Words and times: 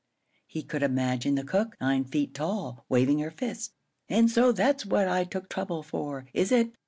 He 0.47 0.63
could 0.63 0.81
imagine 0.81 1.35
the 1.35 1.43
cook, 1.43 1.77
nine 1.79 2.05
feet 2.05 2.33
tall, 2.33 2.83
waving 2.89 3.19
her 3.19 3.29
fist. 3.29 3.71
"An' 4.09 4.29
so 4.29 4.51
that's 4.51 4.83
what 4.83 5.07
I 5.07 5.23
took 5.25 5.47
trouble 5.47 5.83
for, 5.83 6.25
is 6.33 6.51
it? 6.51 6.71